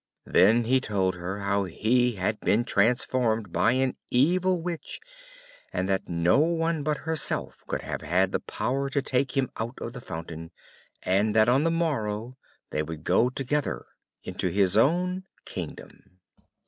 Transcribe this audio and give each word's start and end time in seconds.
Then 0.25 0.63
he 0.63 0.81
told 0.81 1.13
her 1.13 1.37
how 1.41 1.65
he 1.65 2.13
had 2.13 2.39
been 2.39 2.65
transformed 2.65 3.51
by 3.51 3.73
an 3.73 3.97
evil 4.09 4.59
witch, 4.59 4.99
and 5.71 5.87
that 5.89 6.09
no 6.09 6.39
one 6.39 6.81
but 6.81 7.01
herself 7.05 7.63
could 7.67 7.83
have 7.83 8.01
had 8.01 8.31
the 8.31 8.39
power 8.39 8.89
to 8.89 9.01
take 9.03 9.37
him 9.37 9.51
out 9.57 9.77
of 9.79 9.93
the 9.93 10.01
fountain; 10.01 10.49
and 11.03 11.35
that 11.35 11.47
on 11.47 11.65
the 11.65 11.69
morrow 11.69 12.35
they 12.71 12.81
would 12.81 13.03
go 13.03 13.29
together 13.29 13.85
into 14.23 14.47
his 14.49 14.75
own 14.75 15.25
kingdom. 15.45 16.17